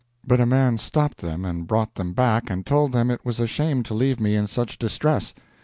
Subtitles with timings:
[0.25, 3.45] But a man stopped them and brought them back and told them it was a
[3.45, 5.35] shame to leave me in such distress.